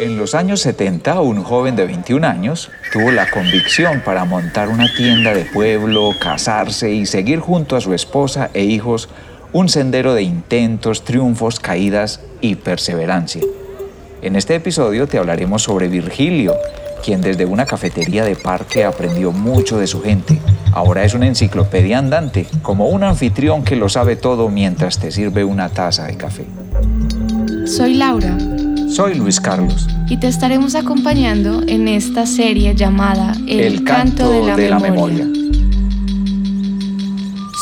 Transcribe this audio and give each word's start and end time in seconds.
En 0.00 0.18
los 0.18 0.34
años 0.34 0.60
70, 0.60 1.20
un 1.20 1.44
joven 1.44 1.76
de 1.76 1.86
21 1.86 2.26
años 2.26 2.70
tuvo 2.92 3.12
la 3.12 3.30
convicción 3.30 4.02
para 4.04 4.24
montar 4.24 4.68
una 4.68 4.92
tienda 4.92 5.32
de 5.32 5.44
pueblo, 5.44 6.10
casarse 6.20 6.92
y 6.92 7.06
seguir 7.06 7.38
junto 7.38 7.76
a 7.76 7.80
su 7.80 7.94
esposa 7.94 8.50
e 8.54 8.64
hijos 8.64 9.08
un 9.52 9.68
sendero 9.68 10.14
de 10.14 10.22
intentos, 10.22 11.04
triunfos, 11.04 11.60
caídas 11.60 12.20
y 12.40 12.56
perseverancia. 12.56 13.42
En 14.20 14.34
este 14.34 14.56
episodio 14.56 15.06
te 15.06 15.18
hablaremos 15.18 15.62
sobre 15.62 15.86
Virgilio, 15.86 16.56
quien 17.04 17.20
desde 17.20 17.46
una 17.46 17.64
cafetería 17.64 18.24
de 18.24 18.34
parque 18.34 18.84
aprendió 18.84 19.30
mucho 19.30 19.78
de 19.78 19.86
su 19.86 20.02
gente. 20.02 20.40
Ahora 20.72 21.04
es 21.04 21.14
una 21.14 21.28
enciclopedia 21.28 21.98
andante, 21.98 22.48
como 22.62 22.88
un 22.88 23.04
anfitrión 23.04 23.62
que 23.62 23.76
lo 23.76 23.88
sabe 23.88 24.16
todo 24.16 24.48
mientras 24.48 24.98
te 24.98 25.12
sirve 25.12 25.44
una 25.44 25.68
taza 25.68 26.06
de 26.06 26.16
café. 26.16 26.46
Soy 27.66 27.94
Laura 27.94 28.36
soy 28.94 29.14
Luis 29.14 29.40
Carlos. 29.40 29.88
Y 30.08 30.18
te 30.18 30.28
estaremos 30.28 30.76
acompañando 30.76 31.62
en 31.66 31.88
esta 31.88 32.26
serie 32.26 32.76
llamada 32.76 33.34
El, 33.48 33.82
canto, 33.82 34.30
de, 34.30 34.70
la, 34.70 34.78
memoria. 34.78 35.26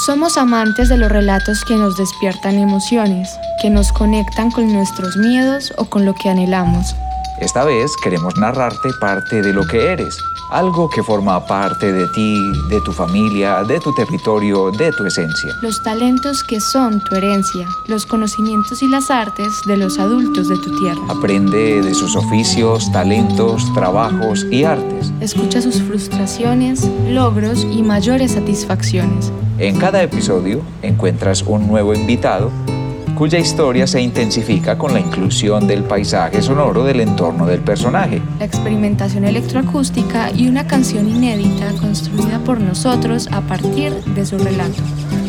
Somos 0.05 0.37
amantes 0.37 0.91
de 0.91 0.99
los 0.99 1.11
relatos 1.11 1.65
que 1.65 1.75
nos 1.75 1.97
despiertan 1.97 2.59
emociones, 2.59 3.31
que 3.63 3.71
nos 3.71 3.93
conectan 3.93 4.51
con 4.51 4.71
nuestros 4.71 5.17
miedos 5.17 5.73
o 5.79 5.87
con 5.87 6.05
lo 6.05 6.15
que 6.15 6.29
anhelamos. 6.29 6.95
Esta 7.41 7.65
vez 7.65 7.91
queremos 8.05 8.37
narrarte 8.37 8.91
parte 9.01 9.41
de 9.41 9.55
lo 9.55 9.67
que 9.67 9.91
eres 9.91 10.15
algo 10.53 10.89
que 10.91 11.03
forma 11.03 11.45
parte 11.47 11.93
de 11.93 12.07
ti, 12.09 12.53
de 12.69 12.81
tu 12.83 12.93
familia, 12.93 13.65
de 13.65 13.81
tu 13.81 13.95
territorio, 13.95 14.71
de 14.71 14.93
tu 14.93 15.07
esencia. 15.07 15.57
Los 15.63 15.83
talentos 15.83 16.45
que 16.45 16.61
son 16.61 17.03
tu 17.03 17.15
herencia, 17.15 17.67
los 17.87 18.05
conocimientos 18.05 18.83
y 18.83 18.89
las 18.89 19.11
artes 19.11 19.63
de 19.67 19.77
los 19.79 19.99
adultos 19.99 20.49
de 20.49 20.59
tu 20.59 20.79
tierra. 20.79 21.01
Aprende 21.09 21.81
de 21.83 21.95
sus 21.95 22.17
oficios, 22.17 22.93
talentos, 22.93 23.73
trabajos 23.73 24.47
y 24.51 24.65
artes. 24.65 25.13
Escucha 25.21 25.63
sus 25.63 25.83
frustraciones, 25.83 26.89
logros 27.09 27.65
y 27.65 27.83
mayores 27.83 28.33
satisfacciones. 28.33 29.33
En 29.59 29.79
cada 29.79 30.03
episodio 30.03 30.61
encuentras 30.83 31.43
un 31.43 31.67
nuevo 31.67 31.95
invitado 31.95 32.51
cuya 33.17 33.39
historia 33.39 33.87
se 33.87 34.01
intensifica 34.01 34.77
con 34.77 34.93
la 34.95 35.01
inclusión 35.01 35.67
del 35.67 35.85
paisaje 35.85 36.43
sonoro 36.43 36.85
del 36.85 37.01
entorno 37.01 37.47
del 37.47 37.61
personaje. 37.61 38.21
La 38.39 38.45
experimentación 38.45 39.25
electroacústica 39.25 40.31
y 40.33 40.49
una 40.49 40.67
canción 40.67 41.09
inédita 41.09 41.73
construida 41.81 42.39
por 42.41 42.61
nosotros 42.61 43.29
a 43.33 43.41
partir 43.43 43.93
de 43.93 44.27
su 44.27 44.39
relato. 44.39 44.83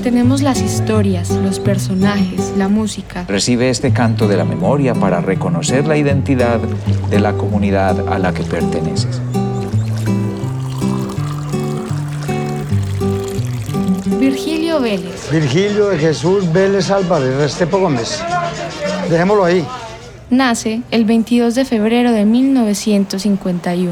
Tenemos 0.03 0.41
las 0.41 0.61
historias, 0.61 1.29
los 1.29 1.59
personajes, 1.59 2.53
la 2.57 2.67
música. 2.67 3.25
Recibe 3.27 3.69
este 3.69 3.93
canto 3.93 4.27
de 4.27 4.37
la 4.37 4.43
memoria 4.43 4.93
para 4.93 5.21
reconocer 5.21 5.87
la 5.87 5.97
identidad 5.97 6.59
de 7.09 7.19
la 7.19 7.33
comunidad 7.33 8.07
a 8.09 8.19
la 8.19 8.33
que 8.33 8.43
perteneces. 8.43 9.21
Virgilio 14.79 14.79
Vélez. 14.79 15.31
Virgilio 15.31 15.87
de 15.89 15.99
Jesús 15.99 16.51
Vélez 16.51 16.89
Álvarez 16.89 17.35
Restepo 17.35 17.77
Gómez. 17.77 18.23
Dejémoslo 19.09 19.45
ahí. 19.45 19.65
Nace 20.29 20.81
el 20.89 21.05
22 21.05 21.53
de 21.53 21.65
febrero 21.65 22.11
de 22.11 22.25
1951. 22.25 23.91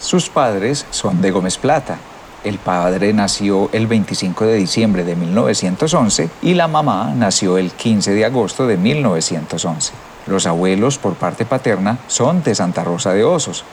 Sus 0.00 0.30
padres 0.30 0.86
son 0.90 1.20
de 1.20 1.30
Gómez 1.30 1.58
Plata. 1.58 1.98
El 2.44 2.56
padre 2.56 3.12
nació 3.12 3.68
el 3.72 3.86
25 3.86 4.46
de 4.46 4.54
diciembre 4.54 5.04
de 5.04 5.16
1911 5.16 6.30
y 6.40 6.54
la 6.54 6.68
mamá 6.68 7.12
nació 7.14 7.58
el 7.58 7.70
15 7.70 8.12
de 8.12 8.24
agosto 8.24 8.66
de 8.66 8.78
1911. 8.78 9.92
Los 10.26 10.46
abuelos 10.46 10.96
por 10.96 11.14
parte 11.14 11.44
paterna 11.44 11.98
son 12.06 12.42
de 12.42 12.54
Santa 12.54 12.84
Rosa 12.84 13.12
de 13.12 13.24
Osos. 13.24 13.64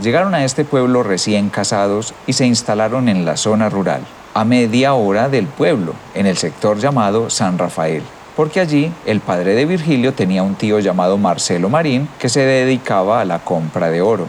Llegaron 0.00 0.34
a 0.34 0.44
este 0.44 0.64
pueblo 0.64 1.02
recién 1.02 1.50
casados 1.50 2.14
y 2.26 2.32
se 2.32 2.46
instalaron 2.46 3.10
en 3.10 3.26
la 3.26 3.36
zona 3.36 3.68
rural 3.68 4.02
a 4.36 4.44
media 4.44 4.92
hora 4.92 5.30
del 5.30 5.46
pueblo, 5.46 5.94
en 6.12 6.26
el 6.26 6.36
sector 6.36 6.78
llamado 6.78 7.30
San 7.30 7.56
Rafael, 7.56 8.02
porque 8.36 8.60
allí 8.60 8.92
el 9.06 9.20
padre 9.20 9.54
de 9.54 9.64
Virgilio 9.64 10.12
tenía 10.12 10.42
un 10.42 10.56
tío 10.56 10.78
llamado 10.78 11.16
Marcelo 11.16 11.70
Marín 11.70 12.06
que 12.18 12.28
se 12.28 12.40
dedicaba 12.40 13.22
a 13.22 13.24
la 13.24 13.38
compra 13.38 13.88
de 13.88 14.02
oro. 14.02 14.26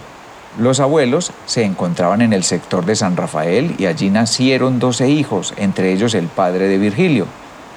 Los 0.58 0.80
abuelos 0.80 1.34
se 1.46 1.66
encontraban 1.66 2.22
en 2.22 2.32
el 2.32 2.46
sector 2.46 2.86
de 2.86 2.96
San 2.96 3.18
Rafael 3.18 3.76
y 3.78 3.86
allí 3.86 4.10
nacieron 4.10 4.80
12 4.80 5.10
hijos, 5.10 5.54
entre 5.58 5.92
ellos 5.92 6.14
el 6.14 6.28
padre 6.28 6.70
de 6.70 6.78
Virgilio. 6.78 7.26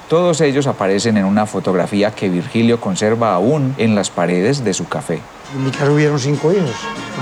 Todos 0.07 0.39
ellos 0.39 0.67
aparecen 0.67 1.17
en 1.17 1.25
una 1.25 1.45
fotografía 1.45 2.11
que 2.11 2.29
Virgilio 2.29 2.79
conserva 2.79 3.33
aún 3.33 3.75
en 3.77 3.93
las 3.93 4.09
paredes 4.09 4.63
de 4.63 4.73
su 4.73 4.87
café. 4.87 5.19
En 5.53 5.65
mi 5.65 5.71
casa 5.71 5.91
hubieron 5.91 6.17
cinco 6.17 6.49
hijos, 6.53 6.77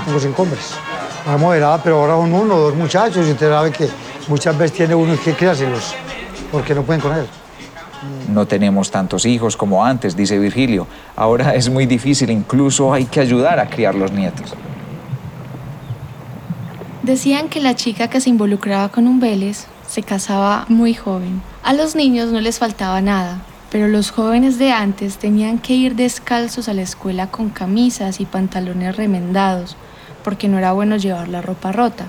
tengo 0.06 0.20
cinco 0.20 0.42
hombres. 0.42 0.74
Era 1.26 1.36
moderada, 1.36 1.82
pero 1.82 2.00
ahora 2.00 2.14
son 2.14 2.32
uno 2.32 2.56
dos 2.56 2.76
muchachos 2.76 3.26
y 3.26 3.32
usted 3.32 3.50
sabe 3.50 3.72
que 3.72 3.88
muchas 4.30 4.56
veces 4.56 4.76
tiene 4.76 4.94
uno 4.94 5.18
que 5.22 5.34
criárselos 5.34 5.94
porque 6.52 6.74
no 6.74 6.82
pueden 6.84 7.02
con 7.02 7.12
él. 7.12 7.26
No 8.28 8.46
tenemos 8.46 8.90
tantos 8.90 9.26
hijos 9.26 9.56
como 9.56 9.84
antes, 9.84 10.16
dice 10.16 10.38
Virgilio. 10.38 10.86
Ahora 11.16 11.54
es 11.54 11.68
muy 11.68 11.84
difícil, 11.84 12.30
incluso 12.30 12.94
hay 12.94 13.04
que 13.04 13.20
ayudar 13.20 13.58
a 13.58 13.68
criar 13.68 13.94
los 13.94 14.12
nietos. 14.12 14.54
Decían 17.02 17.48
que 17.48 17.60
la 17.60 17.74
chica 17.74 18.08
que 18.08 18.20
se 18.20 18.30
involucraba 18.30 18.88
con 18.88 19.06
un 19.08 19.20
Vélez 19.20 19.66
se 19.88 20.02
casaba 20.02 20.64
muy 20.68 20.94
joven. 20.94 21.42
A 21.64 21.72
los 21.72 21.96
niños 21.96 22.30
no 22.30 22.40
les 22.40 22.58
faltaba 22.58 23.00
nada, 23.00 23.42
pero 23.70 23.88
los 23.88 24.12
jóvenes 24.12 24.58
de 24.58 24.70
antes 24.70 25.18
tenían 25.18 25.58
que 25.58 25.74
ir 25.74 25.96
descalzos 25.96 26.68
a 26.68 26.74
la 26.74 26.82
escuela 26.82 27.26
con 27.26 27.50
camisas 27.50 28.20
y 28.20 28.26
pantalones 28.26 28.96
remendados, 28.96 29.76
porque 30.22 30.46
no 30.46 30.56
era 30.56 30.72
bueno 30.72 30.96
llevar 30.96 31.28
la 31.28 31.42
ropa 31.42 31.72
rota. 31.72 32.06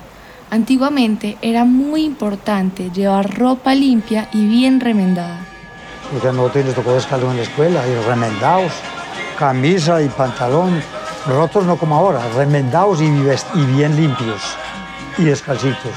Antiguamente 0.51 1.37
era 1.41 1.63
muy 1.63 2.03
importante 2.03 2.91
llevar 2.91 3.39
ropa 3.39 3.73
limpia 3.73 4.27
y 4.33 4.45
bien 4.45 4.81
remendada. 4.81 5.39
Porque 6.11 6.27
a 6.27 6.33
nosotros 6.33 6.65
nos 6.65 6.75
tocó 6.75 6.93
descalzo 6.93 7.31
en 7.31 7.37
la 7.37 7.43
escuela 7.43 7.87
y 7.87 7.95
remendados, 8.05 8.73
camisa 9.39 10.01
y 10.01 10.09
pantalón, 10.09 10.83
rotos 11.25 11.63
no 11.63 11.77
como 11.77 11.95
ahora, 11.95 12.19
remendados 12.35 13.01
y, 13.01 13.09
bien 13.09 13.95
limpios 13.95 14.41
y 15.17 15.23
descalcitos. 15.23 15.93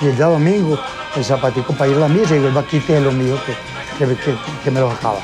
Y 0.00 0.06
el 0.06 0.16
día 0.16 0.26
domingo 0.26 0.76
el 1.14 1.24
zapatico 1.24 1.72
para 1.72 1.88
ir 1.88 1.96
a 1.98 2.00
la 2.00 2.08
misa 2.08 2.34
y 2.34 2.44
el 2.44 2.52
vaquite 2.52 2.94
de 2.94 3.02
lo 3.02 3.12
mío 3.12 3.38
que, 3.46 4.04
que, 4.04 4.16
que 4.64 4.70
me 4.72 4.80
lo 4.80 4.90
sacaba. 4.90 5.20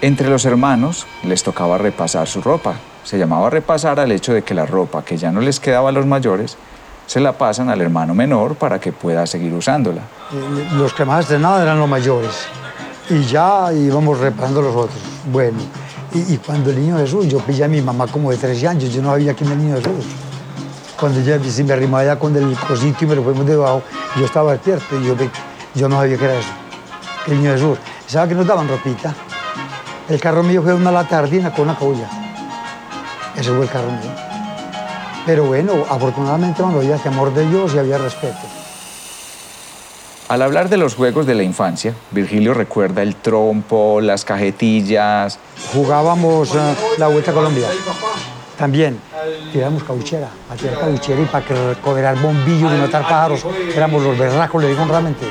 Entre 0.00 0.28
los 0.28 0.44
hermanos 0.44 1.06
les 1.22 1.44
tocaba 1.44 1.78
repasar 1.78 2.26
su 2.26 2.42
ropa. 2.42 2.74
Se 3.04 3.16
llamaba 3.16 3.48
repasar 3.48 4.00
al 4.00 4.10
hecho 4.10 4.34
de 4.34 4.42
que 4.42 4.54
la 4.54 4.66
ropa 4.66 5.04
que 5.04 5.16
ya 5.16 5.30
no 5.30 5.40
les 5.40 5.60
quedaba 5.60 5.90
a 5.90 5.92
los 5.92 6.04
mayores 6.04 6.58
se 7.10 7.18
la 7.18 7.32
pasan 7.32 7.68
al 7.68 7.80
hermano 7.80 8.14
menor 8.14 8.54
para 8.54 8.78
que 8.78 8.92
pueda 8.92 9.26
seguir 9.26 9.52
usándola. 9.52 10.02
Los 10.76 10.94
que 10.94 11.04
más 11.04 11.28
nada 11.28 11.60
eran 11.60 11.80
los 11.80 11.88
mayores 11.88 12.46
y 13.08 13.24
ya 13.24 13.72
íbamos 13.72 14.20
reparando 14.20 14.62
los 14.62 14.76
otros. 14.76 15.00
Bueno, 15.32 15.58
y, 16.14 16.36
cuando 16.36 16.70
el 16.70 16.80
niño 16.80 16.98
Jesús, 16.98 17.26
yo 17.26 17.40
pillé 17.40 17.64
a 17.64 17.68
mi 17.68 17.82
mamá 17.82 18.06
como 18.06 18.30
de 18.30 18.36
13 18.36 18.68
años, 18.68 18.94
yo 18.94 19.02
no 19.02 19.10
sabía 19.10 19.34
quién 19.34 19.50
era 19.50 19.58
el 19.58 19.66
niño 19.66 19.76
Jesús. 19.78 20.04
Cuando 21.00 21.18
ella 21.18 21.40
se 21.50 21.64
me 21.64 21.72
arrimaba 21.72 22.02
allá 22.02 22.16
con 22.16 22.36
el 22.36 22.56
cosito 22.56 23.04
y 23.04 23.08
me 23.08 23.16
lo 23.16 23.24
fuimos 23.24 23.44
debajo, 23.44 23.82
yo 24.16 24.24
estaba 24.24 24.52
despierto 24.52 24.96
y 24.96 25.04
yo, 25.04 25.16
yo 25.74 25.88
no 25.88 25.96
sabía 25.96 26.16
qué 26.16 26.24
era 26.26 26.34
eso, 26.38 26.52
el 27.26 27.38
niño 27.38 27.54
Jesús. 27.54 27.78
¿Sabes 28.06 28.28
que 28.28 28.34
nos 28.36 28.46
daban 28.46 28.68
ropita? 28.68 29.12
El 30.08 30.20
carro 30.20 30.44
mío 30.44 30.62
fue 30.62 30.74
una 30.74 30.92
latardina 30.92 31.52
con 31.52 31.64
una 31.64 31.76
caulla. 31.76 32.08
Ese 33.34 33.50
fue 33.50 33.62
el 33.62 33.68
carro 33.68 33.90
mío. 33.90 34.29
Pero 35.26 35.44
bueno, 35.44 35.84
afortunadamente 35.88 36.62
cuando 36.62 36.80
había 36.80 36.96
temor 36.96 37.32
de 37.34 37.46
Dios 37.48 37.74
y 37.74 37.78
había 37.78 37.98
respeto. 37.98 38.38
Al 40.30 40.42
hablar 40.42 40.68
de 40.68 40.76
los 40.76 40.94
juegos 40.94 41.26
de 41.26 41.34
la 41.34 41.42
infancia, 41.42 41.92
Virgilio 42.12 42.54
recuerda 42.54 43.02
el 43.02 43.16
trompo, 43.16 44.00
las 44.00 44.24
cajetillas. 44.24 45.40
Jugábamos 45.72 46.54
eh, 46.54 46.74
la 46.98 47.08
Vuelta 47.08 47.32
a 47.32 47.34
Colombia. 47.34 47.66
También 48.56 49.00
tirábamos 49.52 49.82
cauchera, 49.82 50.28
a 50.48 50.54
tirar 50.54 50.78
cauchera 50.78 51.20
y 51.20 51.24
para 51.24 51.44
que 51.44 51.54
recoger 51.54 52.14
bombillos 52.20 52.72
y 52.72 52.76
matar 52.76 53.02
pájaros. 53.02 53.44
Éramos 53.74 54.04
los 54.04 54.16
berracos, 54.16 54.62
le 54.62 54.68
digo 54.68 54.84
realmente. 54.84 55.26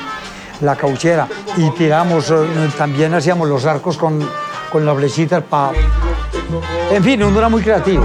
La 0.59 0.75
cauchera. 0.75 1.29
Y 1.55 1.69
tiramos, 1.69 2.29
eh, 2.31 2.35
también 2.77 3.13
hacíamos 3.13 3.47
los 3.47 3.65
arcos 3.65 3.95
con, 3.95 4.19
con 4.69 4.85
las 4.85 4.97
flechitas 4.97 5.41
para 5.43 5.71
en 6.91 7.03
fin, 7.03 7.21
uno 7.23 7.37
era 7.37 7.49
muy 7.49 7.61
creativo. 7.61 8.03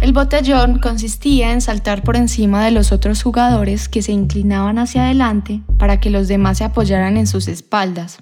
El 0.00 0.12
botellón 0.12 0.78
consistía 0.78 1.52
en 1.52 1.60
saltar 1.60 2.02
por 2.02 2.16
encima 2.16 2.64
de 2.64 2.70
los 2.70 2.92
otros 2.92 3.22
jugadores 3.22 3.88
que 3.88 4.02
se 4.02 4.12
inclinaban 4.12 4.78
hacia 4.78 5.04
adelante 5.04 5.62
para 5.78 6.00
que 6.00 6.10
los 6.10 6.28
demás 6.28 6.58
se 6.58 6.64
apoyaran 6.64 7.16
en 7.16 7.26
sus 7.26 7.48
espaldas. 7.48 8.18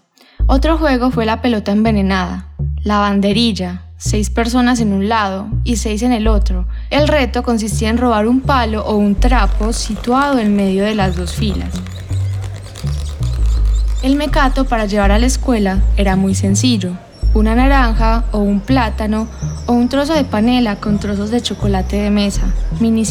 Otro 0.46 0.78
juego 0.78 1.10
fue 1.10 1.26
la 1.26 1.42
pelota 1.42 1.72
envenenada, 1.72 2.48
la 2.84 2.98
banderilla, 2.98 3.82
seis 3.96 4.30
personas 4.30 4.80
en 4.80 4.92
un 4.92 5.08
lado 5.08 5.48
y 5.64 5.76
seis 5.76 6.02
en 6.02 6.12
el 6.12 6.28
otro. 6.28 6.66
El 6.90 7.08
reto 7.08 7.42
consistía 7.42 7.90
en 7.90 7.98
robar 7.98 8.26
un 8.26 8.40
palo 8.40 8.84
o 8.84 8.96
un 8.96 9.14
trapo 9.14 9.72
situado 9.72 10.38
en 10.38 10.54
medio 10.54 10.84
de 10.84 10.94
las 10.94 11.16
dos 11.16 11.34
filas. 11.34 11.70
El 14.02 14.16
mecato 14.16 14.64
para 14.64 14.86
llevar 14.86 15.12
a 15.12 15.18
la 15.18 15.26
escuela 15.26 15.80
era 15.96 16.16
muy 16.16 16.34
sencillo 16.34 16.96
una 17.34 17.54
naranja 17.54 18.24
o 18.32 18.38
un 18.38 18.60
plátano 18.60 19.26
o 19.66 19.72
un 19.72 19.88
trozo 19.88 20.14
de 20.14 20.24
panela 20.24 20.76
con 20.76 20.98
trozos 20.98 21.30
de 21.30 21.40
chocolate 21.40 21.96
de 21.96 22.10
mesa, 22.10 22.52
mini 22.80 23.04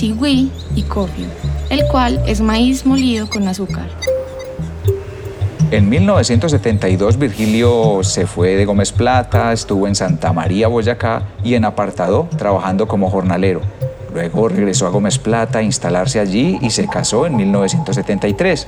y 0.75 0.83
cofio, 0.83 1.27
el 1.69 1.85
cual 1.87 2.21
es 2.27 2.41
maíz 2.41 2.85
molido 2.85 3.29
con 3.29 3.47
azúcar. 3.47 3.89
En 5.71 5.87
1972 5.87 7.17
Virgilio 7.17 8.03
se 8.03 8.27
fue 8.27 8.57
de 8.57 8.65
Gómez 8.65 8.91
Plata, 8.91 9.53
estuvo 9.53 9.87
en 9.87 9.95
Santa 9.95 10.33
María, 10.33 10.67
Boyacá 10.67 11.23
y 11.45 11.55
en 11.55 11.63
Apartado 11.63 12.27
trabajando 12.37 12.87
como 12.87 13.09
jornalero. 13.09 13.61
Luego 14.13 14.49
regresó 14.49 14.85
a 14.85 14.89
Gómez 14.89 15.17
Plata 15.17 15.59
a 15.59 15.63
instalarse 15.63 16.19
allí 16.19 16.59
y 16.61 16.71
se 16.71 16.87
casó 16.87 17.25
en 17.25 17.37
1973. 17.37 18.67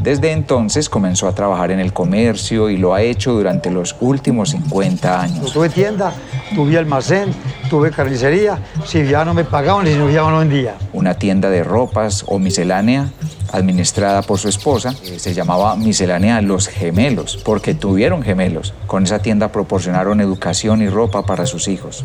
Desde 0.00 0.32
entonces 0.32 0.88
comenzó 0.88 1.26
a 1.26 1.34
trabajar 1.34 1.70
en 1.70 1.80
el 1.80 1.92
comercio 1.92 2.70
y 2.70 2.76
lo 2.76 2.94
ha 2.94 3.02
hecho 3.02 3.32
durante 3.32 3.70
los 3.70 3.96
últimos 4.00 4.50
50 4.50 5.20
años. 5.20 5.52
tuve 5.52 5.68
tienda, 5.68 6.12
tuve 6.54 6.78
almacén, 6.78 7.30
tuve 7.68 7.90
carnicería. 7.90 8.58
Si 8.86 9.04
ya 9.06 9.24
no 9.24 9.34
me 9.34 9.44
pagaban, 9.44 9.86
si 9.86 9.94
no 9.94 10.08
ya 10.08 10.22
no 10.22 10.38
vendía. 10.38 10.76
Una 10.92 11.14
tienda 11.14 11.50
de 11.50 11.64
ropas 11.64 12.24
o 12.28 12.38
miscelánea 12.38 13.10
administrada 13.52 14.22
por 14.22 14.38
su 14.38 14.48
esposa, 14.48 14.92
se 14.92 15.34
llamaba 15.34 15.74
Miscelánea 15.76 16.40
Los 16.42 16.68
Gemelos, 16.68 17.38
porque 17.44 17.74
tuvieron 17.74 18.22
gemelos. 18.22 18.74
Con 18.86 19.04
esa 19.04 19.20
tienda 19.20 19.52
proporcionaron 19.52 20.20
educación 20.20 20.82
y 20.82 20.88
ropa 20.88 21.24
para 21.24 21.46
sus 21.46 21.68
hijos. 21.68 22.04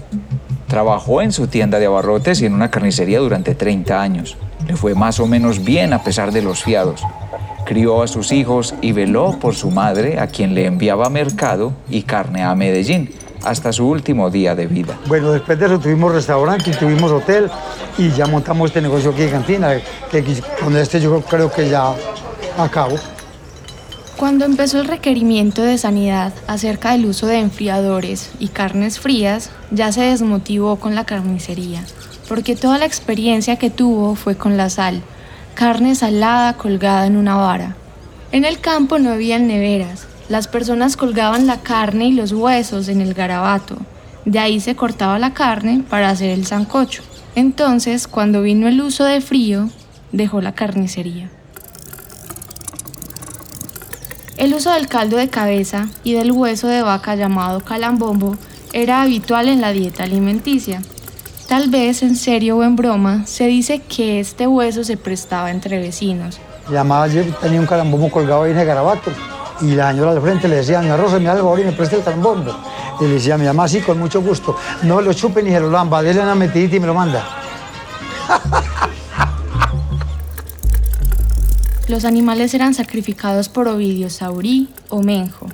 Trabajó 0.68 1.22
en 1.22 1.32
su 1.32 1.48
tienda 1.48 1.80
de 1.80 1.86
abarrotes 1.86 2.42
y 2.42 2.46
en 2.46 2.54
una 2.54 2.72
carnicería 2.72 3.20
durante 3.20 3.56
30 3.56 4.02
años. 4.02 4.38
Le 4.68 4.76
fue 4.76 4.96
más 4.96 5.20
o 5.20 5.28
menos 5.28 5.64
bien 5.64 5.94
a 5.94 6.04
pesar 6.04 6.32
de 6.32 6.42
los 6.42 6.64
fiados. 6.64 7.04
Crió 7.66 8.04
a 8.04 8.08
sus 8.08 8.32
hijos 8.32 8.76
y 8.82 8.92
veló 8.92 9.40
por 9.40 9.56
su 9.56 9.72
madre, 9.72 10.20
a 10.20 10.28
quien 10.28 10.54
le 10.54 10.66
enviaba 10.66 11.10
mercado 11.10 11.74
y 11.90 12.04
carne 12.04 12.44
a 12.44 12.56
Medellín 12.56 13.10
hasta 13.44 13.74
su 13.74 13.88
último 13.88 14.30
día 14.30 14.56
de 14.56 14.68
vida. 14.68 14.98
Bueno, 15.08 15.32
después 15.32 15.60
de 15.60 15.66
eso 15.66 15.80
tuvimos 15.80 16.14
restaurante, 16.14 16.72
tuvimos 16.72 17.12
hotel 17.12 17.50
y 17.98 18.10
ya 18.12 18.26
montamos 18.26 18.70
este 18.70 18.82
negocio 18.82 19.12
aquí 19.12 19.24
en 19.24 19.32
Cantina, 19.32 19.78
que 20.10 20.24
con 20.62 20.76
este 20.78 21.00
yo 21.00 21.22
creo 21.22 21.52
que 21.52 21.70
ya 21.70 21.94
acabo. 22.58 22.96
Cuando 24.18 24.46
empezó 24.46 24.80
el 24.80 24.88
requerimiento 24.88 25.64
de 25.64 25.78
sanidad 25.78 26.34
acerca 26.48 26.92
del 26.92 27.06
uso 27.06 27.28
de 27.28 27.40
enfriadores 27.40 28.32
y 28.40 28.48
carnes 28.48 29.00
frías, 29.00 29.50
ya 29.72 29.92
se 29.92 30.02
desmotivó 30.02 30.78
con 30.78 30.96
la 30.96 31.04
carnicería, 31.04 31.84
porque 32.30 32.56
toda 32.56 32.78
la 32.78 32.86
experiencia 32.86 33.58
que 33.58 33.70
tuvo 33.70 34.16
fue 34.16 34.38
con 34.38 34.56
la 34.56 34.70
sal, 34.70 35.02
carne 35.54 35.96
salada 35.96 36.54
colgada 36.54 37.06
en 37.06 37.18
una 37.18 37.36
vara. 37.36 37.76
En 38.32 38.46
el 38.46 38.60
campo 38.60 39.00
no 39.00 39.12
había 39.12 39.40
neveras, 39.40 40.08
las 40.30 40.48
personas 40.48 40.98
colgaban 40.98 41.48
la 41.48 41.62
carne 41.62 42.08
y 42.08 42.14
los 42.14 42.32
huesos 42.32 42.88
en 42.88 43.02
el 43.02 43.14
garabato. 43.14 43.78
De 44.26 44.40
ahí 44.40 44.60
se 44.60 44.76
cortaba 44.76 45.20
la 45.20 45.34
carne 45.34 45.84
para 45.90 46.10
hacer 46.10 46.30
el 46.30 46.46
sancocho. 46.46 47.04
Entonces, 47.36 48.08
cuando 48.08 48.42
vino 48.42 48.68
el 48.68 48.82
uso 48.82 49.04
de 49.04 49.22
frío, 49.22 49.70
dejó 50.12 50.42
la 50.42 50.54
carnicería. 50.54 51.30
El 54.38 54.54
uso 54.54 54.72
del 54.72 54.88
caldo 54.88 55.18
de 55.18 55.30
cabeza 55.30 55.90
y 56.04 56.14
del 56.14 56.32
hueso 56.32 56.68
de 56.68 56.82
vaca 56.82 57.16
llamado 57.16 57.60
calambombo 57.60 58.38
era 58.72 59.02
habitual 59.02 59.48
en 59.48 59.62
la 59.62 59.72
dieta 59.72 60.04
alimenticia. 60.04 60.82
Tal 61.54 61.70
vez 61.70 62.02
en 62.02 62.16
serio 62.16 62.58
o 62.58 62.64
en 62.64 62.76
broma 62.76 63.28
se 63.28 63.46
dice 63.46 63.78
que 63.78 64.20
este 64.20 64.48
hueso 64.48 64.84
se 64.84 64.98
prestaba 64.98 65.52
entre 65.52 65.78
vecinos. 65.78 66.40
Llamaba, 66.68 67.08
yo 67.08 67.24
tenía 67.36 67.60
un 67.60 67.68
calambombo 67.68 68.10
colgado 68.10 68.42
ahí 68.42 68.54
en 68.54 68.58
el 68.58 68.66
garabato 68.66 69.12
y 69.62 69.76
la 69.76 69.92
señora 69.92 70.16
de 70.16 70.22
frente 70.22 70.48
le 70.48 70.56
decía, 70.56 70.80
doña 70.80 70.98
Rosa, 70.98 71.20
me 71.20 71.26
da 71.26 71.34
el 71.34 71.42
favor 71.42 71.60
y 71.60 71.66
me 71.66 71.74
preste 71.74 71.98
el 71.98 72.02
tambombo. 72.02 72.56
Y 73.00 73.04
le 73.04 73.10
decía 73.12 73.38
mi 73.38 73.46
mamá, 73.46 73.68
sí, 73.68 73.82
con 73.82 74.00
mucho 74.00 74.24
gusto. 74.24 74.58
No 74.82 75.00
lo 75.00 75.14
chupe 75.14 75.44
ni 75.44 75.52
se 75.52 75.60
lo 75.60 75.70
lamba, 75.70 76.02
déle 76.02 76.22
una 76.22 76.34
metidita 76.34 76.78
y 76.78 76.80
me 76.80 76.88
lo 76.88 76.96
manda. 76.96 77.24
Los 81.88 82.04
animales 82.04 82.56
eran 82.56 82.74
sacrificados 82.74 83.48
por 83.48 83.68
Ovidio 83.68 84.10
Saurí 84.10 84.70
o 84.90 85.04
Menjo. 85.04 85.50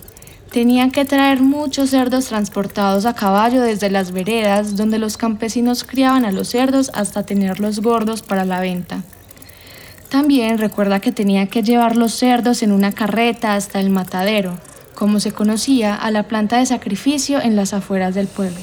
Tenían 0.51 0.89
que 0.89 1.05
traer 1.05 1.41
muchos 1.41 1.91
cerdos 1.91 2.25
transportados 2.25 3.05
a 3.05 3.13
caballo 3.13 3.61
desde 3.61 3.91
las 3.91 4.11
veredas 4.11 4.75
donde 4.75 4.97
los 4.97 5.15
campesinos 5.15 5.83
criaban 5.83 6.25
a 6.25 6.31
los 6.31 6.49
cerdos 6.49 6.89
hasta 6.95 7.23
tenerlos 7.23 7.81
gordos 7.81 8.23
para 8.23 8.45
la 8.45 8.59
venta. 8.59 9.03
También 10.09 10.57
recuerda 10.57 11.01
que 11.01 11.11
tenía 11.11 11.45
que 11.45 11.61
llevar 11.61 11.95
los 11.95 12.15
cerdos 12.15 12.63
en 12.63 12.71
una 12.71 12.93
carreta 12.93 13.53
hasta 13.53 13.79
el 13.79 13.91
matadero, 13.91 14.57
como 14.95 15.19
se 15.19 15.31
conocía 15.31 15.93
a 15.93 16.09
la 16.09 16.23
planta 16.23 16.57
de 16.57 16.65
sacrificio 16.65 17.39
en 17.39 17.55
las 17.55 17.73
afueras 17.73 18.15
del 18.15 18.25
pueblo. 18.25 18.57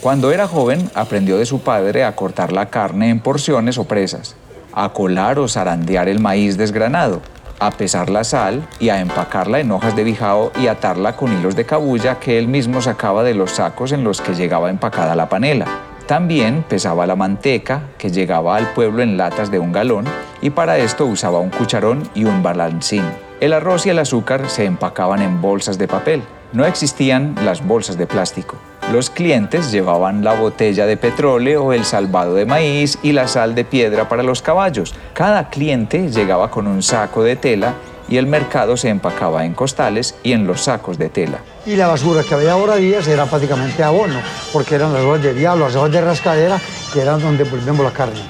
Cuando 0.00 0.30
era 0.30 0.46
joven, 0.46 0.88
aprendió 0.94 1.38
de 1.38 1.46
su 1.46 1.58
padre 1.62 2.04
a 2.04 2.14
cortar 2.14 2.52
la 2.52 2.70
carne 2.70 3.10
en 3.10 3.18
porciones 3.18 3.76
o 3.76 3.84
presas, 3.88 4.36
a 4.72 4.92
colar 4.92 5.40
o 5.40 5.48
zarandear 5.48 6.08
el 6.08 6.20
maíz 6.20 6.56
desgranado, 6.56 7.22
a 7.58 7.70
pesar 7.70 8.10
la 8.10 8.24
sal 8.24 8.66
y 8.78 8.88
a 8.88 9.00
empacarla 9.00 9.60
en 9.60 9.70
hojas 9.70 9.96
de 9.96 10.04
bijao 10.04 10.52
y 10.60 10.68
atarla 10.68 11.16
con 11.16 11.32
hilos 11.32 11.56
de 11.56 11.64
cabulla 11.64 12.18
que 12.18 12.38
él 12.38 12.48
mismo 12.48 12.80
sacaba 12.80 13.22
de 13.22 13.34
los 13.34 13.52
sacos 13.52 13.92
en 13.92 14.04
los 14.04 14.20
que 14.20 14.34
llegaba 14.34 14.70
empacada 14.70 15.16
la 15.16 15.28
panela. 15.28 15.66
También 16.06 16.64
pesaba 16.66 17.06
la 17.06 17.16
manteca, 17.16 17.82
que 17.98 18.10
llegaba 18.10 18.56
al 18.56 18.72
pueblo 18.72 19.02
en 19.02 19.18
latas 19.18 19.50
de 19.50 19.58
un 19.58 19.72
galón, 19.72 20.06
y 20.40 20.50
para 20.50 20.78
esto 20.78 21.04
usaba 21.04 21.38
un 21.38 21.50
cucharón 21.50 22.08
y 22.14 22.24
un 22.24 22.42
balancín. 22.42 23.04
El 23.40 23.52
arroz 23.52 23.84
y 23.84 23.90
el 23.90 23.98
azúcar 23.98 24.48
se 24.48 24.64
empacaban 24.64 25.20
en 25.20 25.42
bolsas 25.42 25.76
de 25.76 25.86
papel. 25.86 26.22
No 26.52 26.64
existían 26.64 27.34
las 27.44 27.66
bolsas 27.66 27.98
de 27.98 28.06
plástico. 28.06 28.56
Los 28.92 29.10
clientes 29.10 29.70
llevaban 29.70 30.24
la 30.24 30.32
botella 30.32 30.86
de 30.86 30.96
petróleo, 30.96 31.74
el 31.74 31.84
salvado 31.84 32.32
de 32.34 32.46
maíz 32.46 32.98
y 33.02 33.12
la 33.12 33.28
sal 33.28 33.54
de 33.54 33.66
piedra 33.66 34.08
para 34.08 34.22
los 34.22 34.40
caballos. 34.40 34.94
Cada 35.12 35.50
cliente 35.50 36.08
llegaba 36.10 36.50
con 36.50 36.66
un 36.66 36.82
saco 36.82 37.22
de 37.22 37.36
tela 37.36 37.74
y 38.08 38.16
el 38.16 38.26
mercado 38.26 38.78
se 38.78 38.88
empacaba 38.88 39.44
en 39.44 39.52
costales 39.52 40.14
y 40.22 40.32
en 40.32 40.46
los 40.46 40.62
sacos 40.62 40.96
de 40.96 41.10
tela. 41.10 41.40
Y 41.66 41.76
la 41.76 41.86
basura 41.86 42.22
que 42.22 42.32
había 42.32 42.52
ahora 42.52 42.76
días 42.76 43.06
era 43.06 43.26
prácticamente 43.26 43.84
abono, 43.84 44.20
porque 44.54 44.76
eran 44.76 44.94
las 44.94 45.04
hojas 45.04 45.22
de 45.22 45.34
diablo, 45.34 45.66
las 45.66 45.76
hojas 45.76 45.92
de 45.92 46.00
rascadera, 46.00 46.58
que 46.90 47.02
eran 47.02 47.20
donde 47.20 47.44
volvemos 47.44 47.84
la 47.84 47.92
carne. 47.92 48.22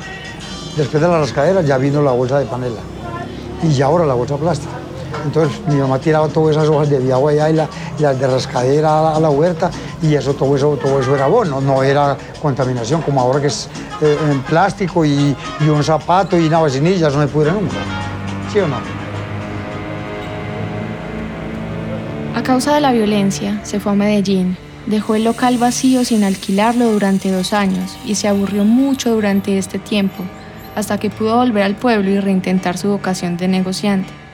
Después 0.77 1.01
de 1.01 1.09
la 1.09 1.21
rascadera 1.21 1.63
ya 1.63 1.79
vino 1.79 2.03
la 2.03 2.11
bolsa 2.11 2.41
de 2.41 2.47
panela 2.47 2.81
y 3.63 3.73
ya 3.73 3.87
ahora 3.87 4.05
la 4.05 4.15
bolsa 4.15 4.37
plástica. 4.37 4.88
Entonces 5.25 5.61
mi 5.67 5.77
mamá 5.77 5.99
tiraba 5.99 6.29
todas 6.29 6.57
esas 6.57 6.69
hojas 6.69 6.91
de 6.91 7.01
diablo 7.01 7.29
allá 7.29 7.51
y, 7.51 7.55
las 7.55 8.19
de 8.19 8.27
rascadera 8.27 9.17
a 9.17 9.21
la, 9.21 9.31
huerta 9.31 9.71
y 10.03 10.15
eso 10.15 10.35
todo, 10.35 10.57
eso, 10.57 10.77
todo 10.77 11.01
eso 11.01 11.15
era 11.15 11.25
abono, 11.25 11.61
no 11.61 11.83
era 11.83 12.17
contaminación 12.41 13.03
como 13.03 13.21
ahora 13.21 13.41
que 13.41 13.49
es 13.49 13.69
eh, 14.01 14.17
en 14.31 14.41
plástico 14.43 15.05
y, 15.05 15.37
un 15.61 15.85
zapato 15.85 16.39
y 16.39 16.47
una 16.47 16.61
vacinilla, 16.61 17.09
eso 17.09 17.19
no 17.19 17.27
se 17.27 17.33
pudre 17.33 17.53
nunca. 17.53 17.77
¿Sí 18.53 18.61
o 18.61 18.69
no? 18.69 18.77
A 22.35 22.43
causa 22.43 22.75
de 22.75 22.81
la 22.81 22.93
violencia, 22.93 23.61
se 23.65 23.81
fue 23.81 23.93
a 23.93 23.95
Medellín. 23.95 24.57
Dejó 24.87 25.17
el 25.17 25.25
local 25.25 25.59
vacío 25.59 26.05
sin 26.05 26.25
alquilarlo 26.25 26.91
durante 26.93 27.31
dos 27.31 27.53
años 27.53 27.99
y 28.07 28.15
se 28.15 28.29
aburrió 28.29 28.65
mucho 28.65 29.13
durante 29.13 29.59
este 29.59 29.79
tiempo, 29.79 30.25
hasta 30.75 30.99
que 30.99 31.11
pudo 31.11 31.37
volver 31.37 31.65
al 31.65 31.75
pueblo 31.75 32.09
y 32.09 32.21
reintentar 32.21 32.79
su 32.79 32.89
vocación 32.89 33.37
de 33.37 33.49
negociante. 33.49 34.28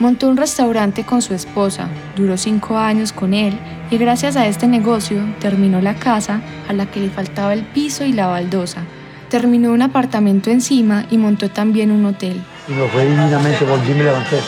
Montó 0.00 0.28
un 0.28 0.36
restaurante 0.36 1.04
con 1.04 1.22
su 1.22 1.34
esposa, 1.34 1.88
duró 2.14 2.36
cinco 2.36 2.78
años 2.78 3.12
con 3.12 3.34
él 3.34 3.58
y 3.90 3.98
gracias 3.98 4.36
a 4.36 4.46
este 4.46 4.68
negocio 4.68 5.20
terminó 5.40 5.80
la 5.80 5.94
casa 5.94 6.40
a 6.68 6.72
la 6.72 6.86
que 6.86 7.00
le 7.00 7.10
faltaba 7.10 7.52
el 7.52 7.64
piso 7.64 8.04
y 8.04 8.12
la 8.12 8.28
baldosa. 8.28 8.82
Terminó 9.28 9.72
un 9.72 9.82
apartamento 9.82 10.50
encima 10.50 11.04
y 11.10 11.18
montó 11.18 11.50
también 11.50 11.90
un 11.90 12.06
hotel. 12.06 12.40
Y 12.68 12.72
me 12.72 12.86
fue 12.86 13.06
divinamente, 13.06 13.64
volví 13.64 13.92
me 13.92 14.04
levanté, 14.04 14.38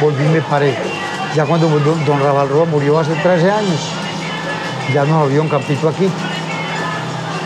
volví 0.00 0.24
me 0.32 0.40
paré. 0.40 0.74
Ya 1.36 1.44
cuando 1.44 1.68
don, 1.68 2.20
Raval 2.20 2.48
Roa 2.48 2.64
murió 2.64 2.98
hace 2.98 3.14
13 3.14 3.48
años, 3.48 3.80
ya 4.92 5.04
nos 5.04 5.22
abrió 5.22 5.42
un 5.42 5.48
campito 5.48 5.88
aquí. 5.88 6.08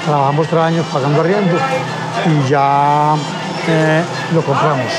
Trabajamos 0.07 0.49
tres 0.49 0.63
años 0.63 0.87
pagando 0.91 1.21
arriendo 1.21 1.59
y 2.25 2.49
ya 2.49 3.15
eh, 3.69 4.03
lo 4.35 4.41
compramos. 4.41 4.91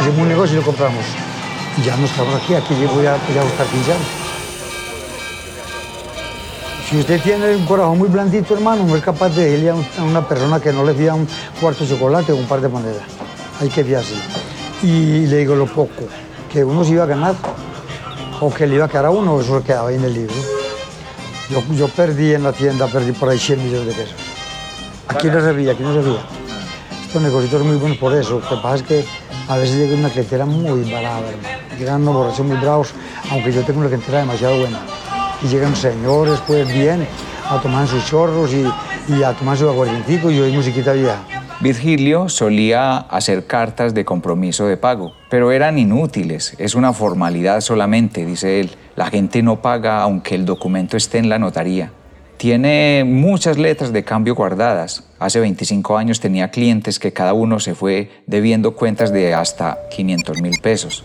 Hicimos 0.00 0.18
un 0.18 0.28
negocio 0.28 0.56
y 0.56 0.60
lo 0.60 0.66
compramos. 0.66 1.23
Ya 1.82 1.96
nos 1.96 2.12
quedamos 2.12 2.34
aquí, 2.36 2.54
aquí 2.54 2.74
voy 2.74 3.06
a, 3.06 3.16
voy 3.16 3.38
a 3.38 3.42
buscar 3.42 3.66
15 3.66 3.92
años. 3.92 4.06
Si 6.88 6.98
usted 6.98 7.20
tiene 7.20 7.56
un 7.56 7.66
corazón 7.66 7.98
muy 7.98 8.08
blandito, 8.08 8.54
hermano, 8.54 8.84
no 8.84 8.94
es 8.94 9.02
capaz 9.02 9.30
de 9.30 9.46
decirle 9.46 9.70
a 9.70 10.02
una 10.02 10.26
persona 10.28 10.60
que 10.60 10.72
no 10.72 10.84
le 10.84 10.94
pida 10.94 11.14
un 11.14 11.26
cuarto 11.60 11.82
de 11.82 11.90
chocolate 11.90 12.30
o 12.30 12.36
un 12.36 12.46
par 12.46 12.60
de 12.60 12.68
monedas. 12.68 13.02
Hay 13.60 13.68
que 13.68 13.82
fiarse. 13.82 14.14
Y 14.82 15.26
le 15.26 15.38
digo 15.38 15.56
lo 15.56 15.66
poco 15.66 16.04
que 16.52 16.62
uno 16.62 16.84
se 16.84 16.92
iba 16.92 17.02
a 17.02 17.06
ganar, 17.06 17.34
o 18.40 18.52
que 18.52 18.66
le 18.66 18.76
iba 18.76 18.84
a 18.84 18.88
quedar 18.88 19.06
a 19.06 19.10
uno, 19.10 19.40
eso 19.40 19.60
quedaba 19.64 19.88
ahí 19.88 19.96
en 19.96 20.04
el 20.04 20.14
libro. 20.14 20.34
Yo, 21.50 21.62
yo 21.74 21.88
perdí 21.88 22.34
en 22.34 22.44
la 22.44 22.52
tienda, 22.52 22.86
perdí 22.86 23.10
por 23.12 23.28
ahí 23.28 23.38
100 23.38 23.64
millones 23.64 23.88
de 23.88 23.92
pesos. 23.94 24.16
Aquí 25.08 25.26
no 25.26 25.40
se 25.40 25.52
veía, 25.52 25.72
aquí 25.72 25.82
no 25.82 25.92
se 25.92 26.00
veía. 26.00 26.20
Estos 27.04 27.20
negocios 27.20 27.50
son 27.50 27.66
muy 27.66 27.76
buenos 27.76 27.98
por 27.98 28.14
eso. 28.14 28.38
Lo 28.38 28.48
que 28.48 28.56
pasa 28.62 28.76
es 28.76 28.82
que 28.82 29.04
a 29.48 29.56
veces 29.56 29.76
llega 29.76 29.96
una 29.96 30.10
clientela 30.10 30.46
muy 30.46 30.88
barata, 30.90 31.28
hermano. 31.28 31.63
Llegan 31.78 32.02
unos 32.02 32.14
borrachos 32.14 32.46
muy 32.46 32.56
bravos, 32.56 32.94
aunque 33.30 33.52
yo 33.52 33.62
tengo 33.62 33.80
una 33.80 33.88
clientela 33.88 34.18
demasiado 34.20 34.58
buena. 34.58 34.80
y 35.42 35.48
llegan 35.48 35.74
señores, 35.74 36.40
pues 36.46 36.72
bien, 36.72 37.06
a 37.50 37.60
tomar 37.60 37.86
sus 37.86 38.04
chorros 38.06 38.52
y, 38.52 38.64
y 39.12 39.22
a 39.22 39.32
tomar 39.32 39.56
su 39.56 39.68
aguardientico 39.68 40.30
y 40.30 40.40
oír 40.40 40.54
musiquita 40.54 40.92
vieja. 40.92 41.18
Virgilio 41.60 42.28
solía 42.28 42.98
hacer 42.98 43.46
cartas 43.46 43.94
de 43.94 44.04
compromiso 44.04 44.66
de 44.66 44.76
pago, 44.76 45.12
pero 45.30 45.52
eran 45.52 45.78
inútiles, 45.78 46.54
es 46.58 46.74
una 46.74 46.92
formalidad 46.92 47.60
solamente, 47.60 48.26
dice 48.26 48.60
él. 48.60 48.70
La 48.96 49.06
gente 49.06 49.42
no 49.42 49.62
paga 49.62 50.02
aunque 50.02 50.34
el 50.34 50.44
documento 50.44 50.96
esté 50.96 51.18
en 51.18 51.28
la 51.28 51.38
notaría. 51.38 51.92
Tiene 52.36 53.04
muchas 53.06 53.56
letras 53.58 53.92
de 53.92 54.04
cambio 54.04 54.34
guardadas. 54.34 55.04
Hace 55.18 55.40
25 55.40 55.96
años 55.96 56.20
tenía 56.20 56.50
clientes 56.50 56.98
que 56.98 57.12
cada 57.12 57.32
uno 57.32 57.60
se 57.60 57.74
fue 57.74 58.10
debiendo 58.26 58.74
cuentas 58.74 59.12
de 59.12 59.32
hasta 59.34 59.78
500 59.90 60.42
mil 60.42 60.58
pesos. 60.60 61.04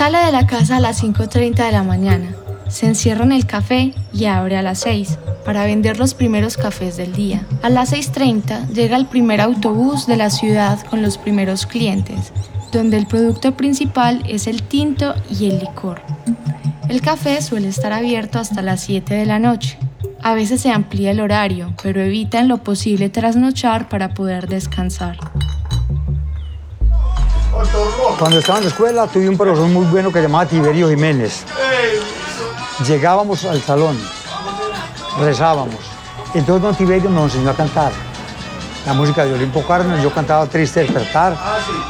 Sale 0.00 0.16
de 0.16 0.32
la 0.32 0.46
casa 0.46 0.78
a 0.78 0.80
las 0.80 1.04
5.30 1.04 1.62
de 1.62 1.72
la 1.72 1.82
mañana. 1.82 2.34
Se 2.70 2.86
encierra 2.86 3.22
en 3.22 3.32
el 3.32 3.44
café 3.44 3.92
y 4.14 4.24
abre 4.24 4.56
a 4.56 4.62
las 4.62 4.78
6 4.78 5.18
para 5.44 5.66
vender 5.66 5.98
los 5.98 6.14
primeros 6.14 6.56
cafés 6.56 6.96
del 6.96 7.12
día. 7.12 7.46
A 7.60 7.68
las 7.68 7.92
6.30 7.92 8.68
llega 8.68 8.96
el 8.96 9.04
primer 9.04 9.42
autobús 9.42 10.06
de 10.06 10.16
la 10.16 10.30
ciudad 10.30 10.80
con 10.86 11.02
los 11.02 11.18
primeros 11.18 11.66
clientes, 11.66 12.32
donde 12.72 12.96
el 12.96 13.06
producto 13.06 13.58
principal 13.58 14.22
es 14.26 14.46
el 14.46 14.62
tinto 14.62 15.14
y 15.38 15.50
el 15.50 15.58
licor. 15.58 16.00
El 16.88 17.02
café 17.02 17.42
suele 17.42 17.68
estar 17.68 17.92
abierto 17.92 18.38
hasta 18.38 18.62
las 18.62 18.80
7 18.80 19.12
de 19.12 19.26
la 19.26 19.38
noche. 19.38 19.76
A 20.22 20.32
veces 20.32 20.62
se 20.62 20.70
amplía 20.70 21.10
el 21.10 21.20
horario, 21.20 21.74
pero 21.82 22.00
evita 22.00 22.40
en 22.40 22.48
lo 22.48 22.64
posible 22.64 23.10
trasnochar 23.10 23.90
para 23.90 24.14
poder 24.14 24.48
descansar. 24.48 25.18
Cuando 28.18 28.38
estaba 28.38 28.58
en 28.58 28.64
la 28.64 28.70
escuela 28.70 29.06
tuve 29.06 29.28
un 29.28 29.36
profesor 29.36 29.66
muy 29.68 29.86
bueno 29.86 30.12
que 30.12 30.20
llamaba 30.20 30.46
Tiberio 30.46 30.88
Jiménez. 30.88 31.44
Llegábamos 32.86 33.44
al 33.44 33.62
salón, 33.62 33.98
rezábamos. 35.20 35.78
Entonces 36.34 36.62
don 36.62 36.74
Tiberio 36.74 37.10
nos 37.10 37.32
enseñó 37.32 37.50
a 37.50 37.54
cantar. 37.54 37.92
La 38.86 38.94
música 38.94 39.24
de 39.24 39.34
Olimpo 39.34 39.62
Cárdenas, 39.62 40.02
yo 40.02 40.12
cantaba 40.12 40.46
Triste 40.46 40.80
Despertar 40.80 41.36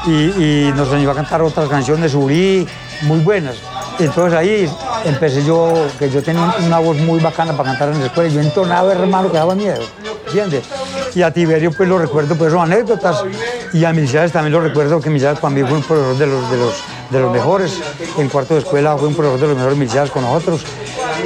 y, 0.06 0.10
y 0.10 0.72
nos 0.74 0.88
enseñó 0.88 1.12
a 1.12 1.14
cantar 1.14 1.40
otras 1.40 1.68
canciones, 1.68 2.14
Uri, 2.14 2.66
muy 3.02 3.20
buenas. 3.20 3.56
Entonces 3.98 4.38
ahí 4.38 4.70
empecé 5.04 5.44
yo, 5.44 5.72
que 5.98 6.10
yo 6.10 6.22
tenía 6.22 6.54
una 6.64 6.78
voz 6.78 6.96
muy 6.98 7.20
bacana 7.20 7.52
para 7.56 7.70
cantar 7.70 7.90
en 7.90 8.00
la 8.00 8.06
escuela, 8.06 8.28
yo 8.28 8.40
entonaba, 8.40 8.92
hermano, 8.92 9.30
que 9.30 9.36
daba 9.36 9.54
miedo, 9.54 9.82
¿entiendes? 10.26 10.64
Y 11.14 11.22
a 11.22 11.32
Tiberio 11.32 11.70
pues 11.72 11.88
lo 11.88 11.98
recuerdo, 11.98 12.34
pues 12.34 12.52
son 12.52 12.62
anécdotas, 12.62 13.22
y 13.72 13.84
a 13.84 13.92
Milciades 13.92 14.32
también 14.32 14.52
lo 14.52 14.60
recuerdo, 14.60 15.00
que 15.00 15.10
para 15.10 15.54
mí 15.54 15.62
fue 15.62 15.72
un 15.72 15.82
profesor 15.82 16.16
de 16.16 16.26
los, 16.26 16.50
de 16.50 16.56
los, 16.56 16.74
de 17.10 17.20
los 17.20 17.32
mejores, 17.32 17.80
en 18.18 18.28
cuarto 18.28 18.54
de 18.54 18.60
escuela 18.60 18.96
fue 18.96 19.08
un 19.08 19.14
profesor 19.14 19.40
de 19.40 19.46
los 19.48 19.56
mejores 19.56 19.78
Milciades 19.78 20.10
con 20.10 20.22
nosotros, 20.22 20.64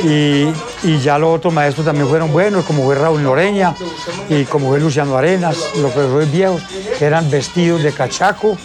y, 0.02 0.48
y 0.82 0.98
ya 0.98 1.18
los 1.18 1.36
otros 1.36 1.52
maestros 1.52 1.86
también 1.86 2.08
fueron 2.08 2.32
buenos, 2.32 2.64
como 2.64 2.84
fue 2.84 2.94
Raúl 2.94 3.22
Noreña, 3.22 3.74
y 4.28 4.44
como 4.44 4.68
fue 4.68 4.80
Luciano 4.80 5.16
Arenas, 5.16 5.56
los 5.76 5.92
profesores 5.92 6.30
viejos, 6.30 6.62
que 6.98 7.04
eran 7.04 7.30
vestidos 7.30 7.82
de 7.82 7.92
cachaco 7.92 8.56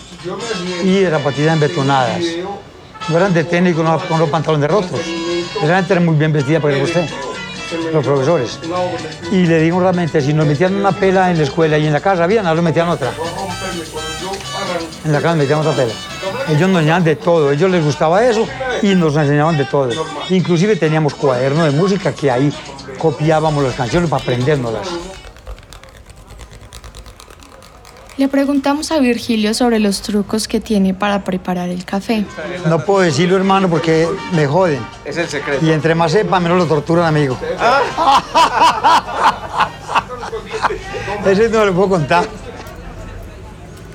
y 0.84 1.00
de 1.00 1.10
zapatillas 1.10 1.54
embetonadas 1.54 2.22
no 3.10 3.18
eran 3.18 3.34
de 3.34 3.44
tenis 3.44 3.76
con, 3.76 3.86
con 4.02 4.20
los 4.20 4.30
pantalones 4.30 4.70
rotos. 4.70 5.00
Esa 5.62 5.76
gente 5.78 5.94
era 5.94 6.02
muy 6.02 6.16
bien 6.16 6.32
vestida 6.32 6.60
para 6.60 6.78
usted, 6.78 7.10
los 7.92 8.06
profesores. 8.06 8.60
Y 9.32 9.46
le 9.46 9.60
digo 9.60 9.80
realmente, 9.80 10.22
si 10.22 10.34
nos 10.34 10.46
metían 10.46 10.76
una 10.76 10.92
pela 10.92 11.32
en 11.32 11.38
la 11.38 11.44
escuela 11.44 11.78
y 11.78 11.88
en 11.88 11.94
la 11.94 12.02
casa 12.02 12.24
había, 12.24 12.44
nos 12.44 12.62
metían 12.62 12.88
otra. 12.90 13.12
En 15.06 15.12
la 15.12 15.22
casa 15.22 15.30
nos 15.30 15.38
metían 15.38 15.60
otra 15.60 15.74
pela. 15.74 15.94
Ellos 16.48 16.70
nos 16.70 16.80
enseñaban 16.80 17.04
de 17.04 17.16
todo, 17.16 17.50
a 17.50 17.54
ellos 17.54 17.70
les 17.70 17.84
gustaba 17.84 18.26
eso 18.26 18.48
y 18.82 18.96
nos 18.96 19.16
enseñaban 19.16 19.58
de 19.58 19.66
todo. 19.66 19.90
Inclusive 20.30 20.76
teníamos 20.76 21.14
cuaderno 21.14 21.66
de 21.66 21.72
música 21.72 22.14
que 22.14 22.32
ahí 22.32 22.52
copiábamos 22.98 23.64
las 23.64 23.76
canciones 23.76 24.10
para 24.10 24.22
aprendérnoslas. 24.22 24.88
Le 28.18 28.28
preguntamos 28.28 28.92
a 28.92 29.00
Virgilio 29.00 29.54
sobre 29.54 29.80
los 29.80 30.02
trucos 30.02 30.50
que 30.50 30.60
tiene 30.60 30.94
para 30.94 31.24
preparar 31.24 31.70
el 31.70 31.86
café. 31.86 32.26
No 32.66 32.84
puedo 32.84 33.00
decirlo, 33.00 33.38
hermano, 33.38 33.70
porque 33.70 34.10
me 34.34 34.46
joden. 34.46 34.86
Es 35.06 35.16
el 35.16 35.30
secreto. 35.30 35.66
Y 35.66 35.72
entre 35.72 35.96
más 35.96 36.12
sepa, 36.12 36.42
menos 36.42 36.58
lo 36.58 36.66
torturan, 36.66 37.06
amigo. 37.06 37.38
Ese 41.26 41.48
no 41.48 41.64
lo 41.64 41.74
puedo 41.74 41.90
contar. 41.90 42.26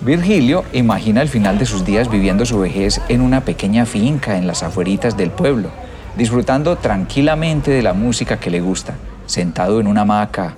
Virgilio 0.05 0.65
imagina 0.75 1.23
el 1.23 1.31
final 1.31 1.59
de 1.59 1.65
sus 1.65 1.83
días 1.83 2.11
viviendo 2.11 2.45
su 2.45 2.59
vejez 2.59 3.01
en 3.09 3.23
una 3.23 3.43
pequeña 3.43 3.87
finca 3.87 4.37
en 4.37 4.47
las 4.47 4.63
afueritas 4.63 5.17
del 5.17 5.31
pueblo, 5.31 5.71
disfrutando 6.19 6.77
tranquilamente 6.77 7.71
de 7.71 7.83
la 7.83 7.95
música 7.95 8.39
que 8.39 8.51
le 8.51 8.61
gusta, 8.61 8.97
sentado 9.25 9.81
en 9.81 9.87
una 9.87 10.03
hamaca. 10.03 10.57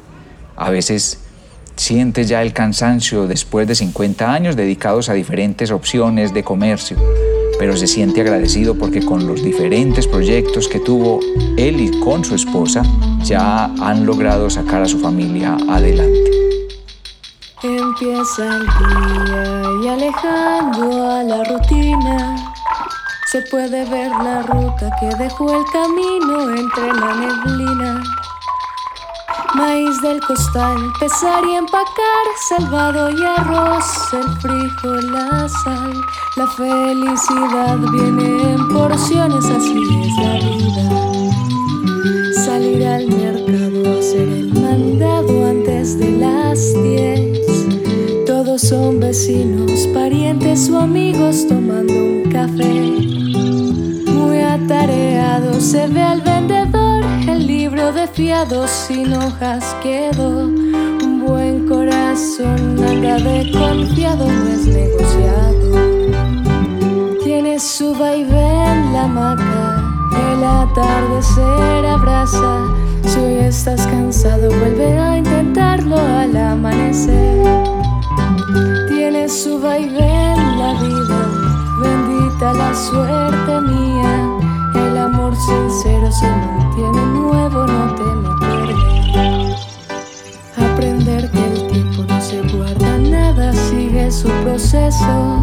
A 0.56 0.70
veces 0.70 1.20
siente 1.76 2.24
ya 2.24 2.42
el 2.42 2.52
cansancio 2.52 3.28
después 3.28 3.68
de 3.68 3.76
50 3.76 4.32
años 4.32 4.56
dedicados 4.56 5.08
a 5.08 5.14
diferentes 5.14 5.70
opciones 5.70 6.34
de 6.34 6.42
comercio, 6.42 6.96
pero 7.60 7.76
se 7.76 7.86
siente 7.86 8.22
agradecido 8.22 8.74
porque 8.74 9.04
con 9.04 9.28
los 9.28 9.44
diferentes 9.44 10.08
proyectos 10.08 10.66
que 10.66 10.80
tuvo 10.80 11.20
él 11.56 11.80
y 11.80 12.00
con 12.00 12.24
su 12.24 12.34
esposa 12.34 12.82
ya 13.22 13.66
han 13.66 14.06
logrado 14.06 14.50
sacar 14.50 14.82
a 14.82 14.88
su 14.88 14.98
familia 14.98 15.56
adelante. 15.68 16.55
Empieza 17.98 18.44
el 18.44 18.66
día 18.66 19.62
y 19.82 19.88
alejando 19.88 21.10
a 21.10 21.22
la 21.22 21.42
rutina 21.44 22.36
se 23.32 23.40
puede 23.40 23.86
ver 23.86 24.10
la 24.10 24.42
ruta 24.42 24.90
que 25.00 25.06
dejó 25.16 25.54
el 25.54 25.64
camino 25.72 26.50
entre 26.50 26.92
la 26.92 27.14
neblina. 27.14 28.02
Maíz 29.54 29.98
del 30.02 30.20
costal, 30.20 30.76
pesar 31.00 31.42
y 31.46 31.54
empacar, 31.54 32.26
salvado 32.50 33.08
y 33.08 33.24
arroz, 33.24 34.12
el 34.12 34.28
frijol, 34.40 35.12
la 35.12 35.48
sal. 35.48 35.94
La 36.36 36.46
felicidad 36.48 37.78
viene 37.92 38.52
en 38.52 38.68
porciones, 38.68 39.46
así 39.46 39.74
es 40.02 40.16
la 40.22 40.32
vida. 40.44 40.90
Salir 42.44 42.86
al 42.86 43.06
mercado, 43.06 43.98
hacer 43.98 44.28
el 44.28 44.52
mandado 44.52 45.46
antes 45.46 45.98
de 45.98 46.10
las 46.10 46.74
10. 46.82 47.25
Son 48.58 48.98
vecinos, 49.00 49.86
parientes 49.92 50.70
o 50.70 50.78
amigos 50.78 51.46
tomando 51.46 51.92
un 51.92 52.22
café. 52.32 52.64
Muy 54.10 54.38
atareado 54.38 55.60
se 55.60 55.86
ve 55.88 56.00
al 56.00 56.22
vendedor, 56.22 57.04
el 57.28 57.46
libro 57.46 57.92
de 57.92 58.06
fiados 58.06 58.70
sin 58.70 59.12
hojas 59.12 59.62
quedó. 59.82 60.46
Un 60.46 61.26
buen 61.26 61.68
corazón, 61.68 62.76
nada 62.76 63.18
de 63.18 63.52
confiado, 63.52 64.26
no 64.26 64.48
es 64.48 64.66
negociado. 64.66 65.72
Tiene 67.22 67.60
su 67.60 67.94
vaivén 67.94 68.92
la 68.94 69.04
hamaca, 69.04 69.84
el 70.32 70.42
atardecer 70.42 71.84
abraza. 71.84 72.64
Si 73.04 73.18
hoy 73.18 73.34
estás 73.34 73.86
cansado, 73.86 74.48
vuelve 74.48 74.98
a 74.98 75.18
intentarlo 75.18 75.98
al 75.98 76.34
amanecer. 76.34 77.75
Su 79.28 79.58
vaivén 79.58 80.58
la 80.58 80.72
vida, 80.80 81.28
bendita 81.80 82.52
la 82.52 82.72
suerte 82.72 83.60
mía. 83.60 84.38
El 84.74 84.96
amor 84.96 85.34
sincero 85.34 86.12
se 86.12 86.28
mantiene 86.28 87.06
nuevo, 87.06 87.66
no 87.66 87.94
teme 87.96 88.28
perder. 88.38 89.56
Aprender 90.56 91.30
que 91.32 91.44
el 91.44 91.66
tiempo 91.72 92.04
no 92.04 92.20
se 92.20 92.40
guarda 92.56 92.98
nada, 92.98 93.52
sigue 93.52 94.12
su 94.12 94.28
proceso. 94.44 95.40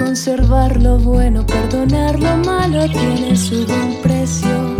Conservar 0.00 0.82
lo 0.82 0.98
bueno, 0.98 1.46
perdonar 1.46 2.18
lo 2.18 2.36
malo, 2.38 2.88
tiene 2.88 3.36
su 3.36 3.64
buen 3.64 4.02
precio. 4.02 4.76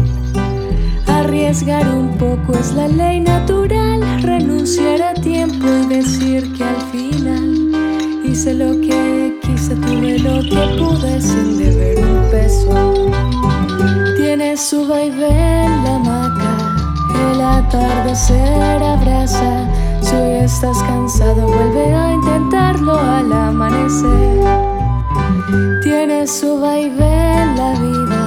Arriesgar 1.07 1.87
un 1.95 2.19
poco 2.19 2.59
es 2.59 2.75
la 2.75 2.89
ley 2.89 3.21
natural, 3.21 4.23
renunciar 4.23 5.01
a 5.03 5.15
tiempo 5.15 5.69
y 5.69 5.87
decir 5.87 6.53
que 6.55 6.65
al 6.65 6.81
final 6.91 7.52
hice 8.33 8.55
lo 8.55 8.73
que 8.81 9.39
quise, 9.43 9.75
tuve 9.77 10.19
lo 10.19 10.41
que 10.41 10.63
pude 10.79 11.21
sin 11.21 11.59
deber 11.59 11.99
un 11.99 12.31
peso. 12.31 12.95
Tiene 14.17 14.57
su 14.57 14.87
vaivén 14.89 15.85
la 15.85 15.97
hamaca, 15.97 16.55
el 17.31 17.41
atardecer 17.41 18.83
abraza. 18.83 19.69
Si 20.01 20.17
hoy 20.17 20.45
estás 20.45 20.79
cansado, 20.83 21.47
vuelve 21.47 21.95
a 21.95 22.15
intentarlo 22.15 22.99
al 22.99 23.31
amanecer. 23.33 24.41
Tiene 25.83 26.27
su 26.27 26.59
vaivén 26.59 27.55
la 27.55 27.73
vida, 27.85 28.21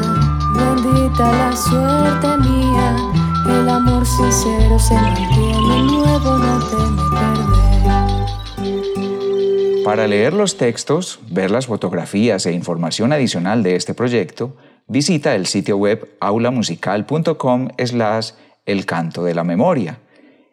bendita 0.55 1.31
la 1.31 1.51
suerte 1.55 2.27
mía. 2.47 2.95
El 3.47 3.69
amor 3.69 4.05
sincero 4.05 4.77
se 4.77 4.93
mantiene 4.93 5.81
nuevo, 5.83 6.37
no 6.37 6.59
perder. 6.69 7.34
Para 9.85 10.07
leer 10.07 10.33
los 10.33 10.57
textos, 10.57 11.19
ver 11.29 11.49
las 11.49 11.67
fotografías 11.67 12.45
e 12.45 12.51
información 12.51 13.13
adicional 13.13 13.63
de 13.63 13.77
este 13.77 13.93
proyecto, 13.93 14.57
Visita 14.87 15.33
el 15.33 15.47
sitio 15.47 15.77
web 15.77 16.15
aulamusical.com 16.19 17.69
slash 17.83 18.31
el 18.67 18.85
canto 18.85 19.23
de 19.23 19.33
la 19.33 19.43
memoria. 19.43 19.99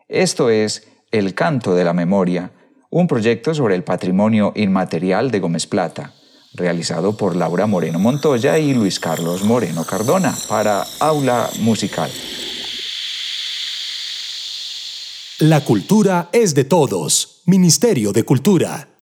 Esto 0.08 0.48
es 0.48 0.88
El 1.10 1.34
canto 1.34 1.74
de 1.74 1.84
la 1.84 1.92
memoria, 1.92 2.50
un 2.88 3.06
proyecto 3.06 3.54
sobre 3.54 3.74
el 3.74 3.84
patrimonio 3.84 4.52
inmaterial 4.56 5.30
de 5.30 5.40
Gómez 5.40 5.66
Plata, 5.66 6.14
realizado 6.54 7.14
por 7.14 7.36
Laura 7.36 7.66
Moreno 7.66 7.98
Montoya 7.98 8.58
y 8.58 8.72
Luis 8.72 8.98
Carlos 8.98 9.44
Moreno 9.44 9.84
Cardona 9.84 10.34
para 10.48 10.82
Aula 11.00 11.50
Musical. 11.60 12.10
La 15.40 15.62
cultura 15.62 16.30
es 16.32 16.54
de 16.54 16.64
todos. 16.64 17.42
Ministerio 17.44 18.12
de 18.12 18.22
Cultura. 18.22 18.88